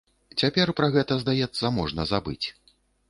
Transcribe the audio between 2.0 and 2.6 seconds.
забыць.